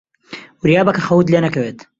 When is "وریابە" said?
0.61-0.91